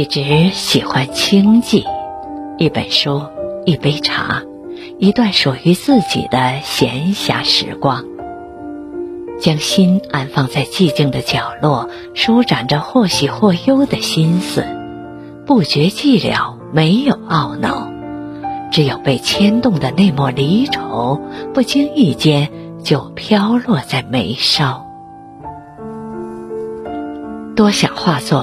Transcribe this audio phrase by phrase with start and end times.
[0.00, 1.84] 一直喜欢清寂，
[2.56, 3.20] 一本书，
[3.66, 4.42] 一杯茶，
[4.98, 8.06] 一段属于自己的闲暇时光。
[9.38, 14.64] 将心安放在寂静的角落，舒展着或喜或忧的心思，
[15.44, 17.92] 不觉寂寥，没有懊恼，
[18.72, 21.20] 只有被牵动的那抹离愁，
[21.52, 22.48] 不经意间
[22.82, 24.86] 就飘落在眉梢。
[27.54, 28.40] 多想化作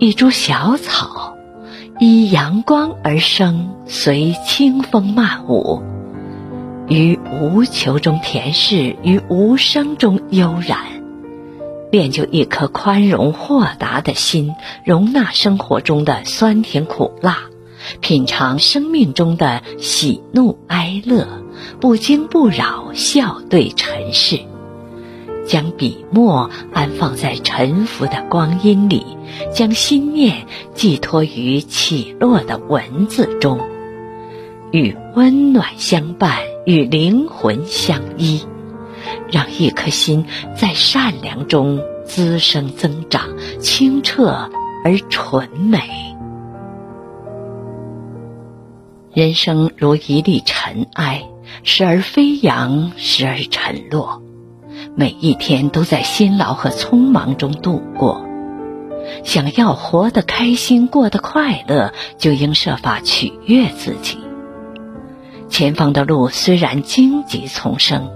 [0.00, 1.36] 一株小草，
[1.98, 5.82] 依阳光而生，随清风漫舞。
[6.86, 10.78] 于无求中恬适，于无声中悠然，
[11.90, 17.38] 练就一颗宽容豁达的心，容纳生活中的酸甜苦辣，
[18.00, 21.26] 品尝生命中的喜怒哀乐，
[21.80, 24.38] 不惊不扰，笑对尘世。
[25.48, 29.04] 将笔墨安放在沉浮的光阴里，
[29.52, 33.58] 将心念寄托于起落的文字中。
[34.70, 38.42] 与温暖相伴，与灵魂相依，
[39.32, 44.50] 让一颗心在善良中滋生增长，清澈
[44.84, 45.80] 而纯美。
[49.14, 51.24] 人生如一粒尘埃，
[51.62, 54.22] 时而飞扬，时而沉落，
[54.98, 58.26] 每一天都在辛劳和匆忙中度过。
[59.22, 64.18] 想要活得开心，过得快乐，就应设法取悦自己。
[65.48, 68.10] 前方的路虽然荆棘丛生，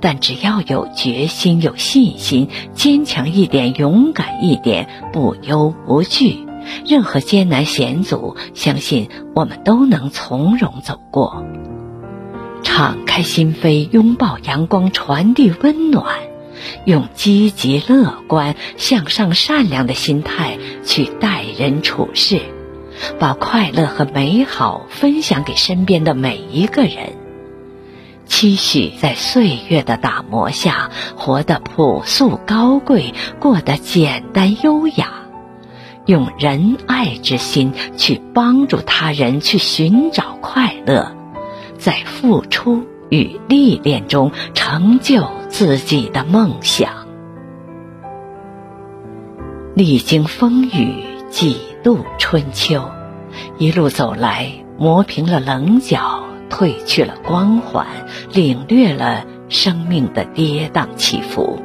[0.00, 6.46] 但只要有决心、有信心，坚强一点、勇敢一点，不忧不惧，
[6.86, 11.44] 任何艰难险阻，相信我们都能从容走过。
[12.62, 16.06] 敞开心扉，拥抱阳光，传递温暖，
[16.84, 22.40] 用积极乐观、向上、善良的心态去待人处事。
[23.18, 27.14] 把快乐和美好分享给身边的每一个人，
[28.26, 35.12] 期许在岁月的打磨下，活得朴素高贵，过得简单优雅，
[36.04, 41.16] 用仁爱之心去帮助他人，去寻找快乐，
[41.80, 46.90] 在付出与历练中成就自己的梦想。
[49.74, 52.84] 历经风雨，几度春秋。
[53.56, 57.86] 一路走来，磨平了棱角，褪去了光环，
[58.32, 61.58] 领略了生命的跌宕起伏。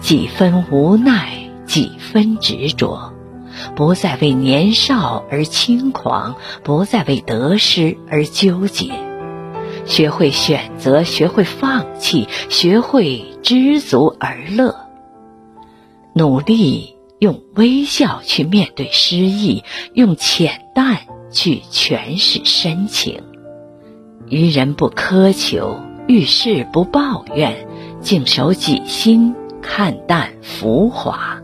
[0.00, 3.12] 几分无奈，几分执着，
[3.74, 8.90] 不再为年少而轻狂，不再为得失而纠结。
[9.84, 14.76] 学会选择，学会放弃，学会知足而乐。
[16.14, 16.92] 努力。
[17.18, 19.64] 用微笑去面对失意，
[19.94, 20.98] 用浅淡
[21.30, 23.22] 去诠释深情。
[24.28, 27.66] 于人不苛求，遇事不抱怨，
[28.02, 31.35] 静守己心，看淡浮华。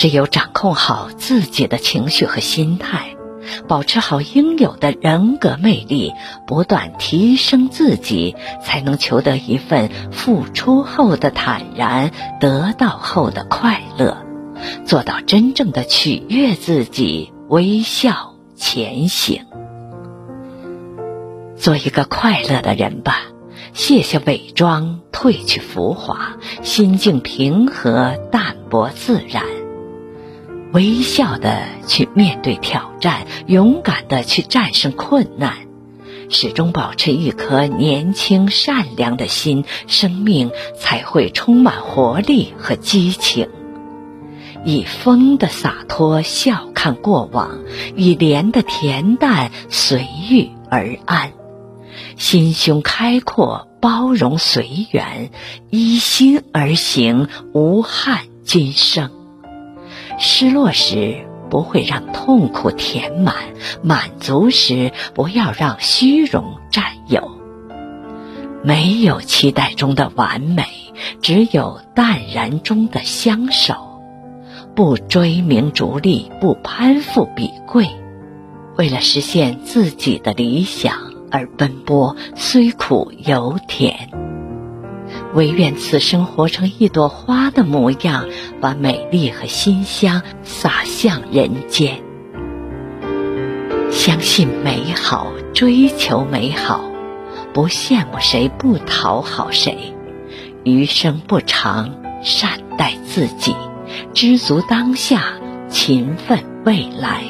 [0.00, 3.16] 只有掌控好自己的情绪和心态，
[3.68, 6.14] 保持好应有的人格魅力，
[6.46, 8.34] 不断提升自己，
[8.64, 14.16] 才能求得一份付出后的坦然，得到后的快乐。
[14.86, 19.44] 做到真正的取悦自己，微笑前行，
[21.58, 23.18] 做一个快乐的人吧。
[23.74, 29.44] 卸下伪装，褪去浮华，心境平和、淡泊自然，
[30.72, 35.54] 微笑的去面对挑战，勇敢的去战胜困难，
[36.28, 43.48] 始终保持一颗年轻善良的心，生命才会充满活力和激情。
[44.64, 47.58] 以风的洒脱笑看过往，
[47.96, 51.32] 以莲的恬淡随遇而安，
[52.16, 55.30] 心胸开阔包容随缘，
[55.70, 59.19] 依心而行无憾今生。
[60.22, 63.34] 失落时不会让痛苦填满，
[63.82, 67.40] 满足时不要让虚荣占有。
[68.62, 70.66] 没有期待中的完美，
[71.22, 74.02] 只有淡然中的相守。
[74.76, 77.88] 不追名逐利，不攀附比贵，
[78.76, 80.94] 为了实现自己的理想
[81.30, 84.10] 而奔波，虽苦犹甜。
[85.34, 88.26] 唯愿此生活成一朵花的模样，
[88.60, 92.02] 把美丽和馨香洒向人间。
[93.90, 96.80] 相信美好，追求美好，
[97.52, 99.94] 不羡慕谁，不讨好谁。
[100.64, 103.54] 余生不长，善待自己。
[104.14, 105.34] 知足当下，
[105.68, 107.22] 勤奋未来。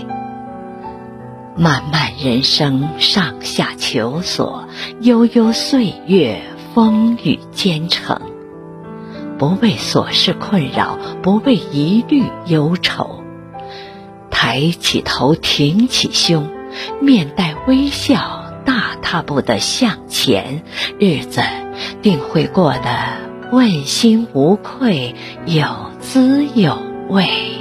[1.56, 4.64] 漫漫人生，上下求索；
[5.00, 6.42] 悠悠岁月，
[6.74, 8.20] 风雨兼程。
[9.38, 13.22] 不为琐事困扰，不为疑虑忧愁。
[14.30, 16.48] 抬起头，挺起胸，
[17.00, 20.62] 面带微笑，大踏步的向前，
[20.98, 21.40] 日子
[22.02, 22.80] 定会过得
[23.52, 25.14] 问心无愧，
[25.46, 25.64] 有
[26.00, 26.78] 滋有
[27.08, 27.59] 味。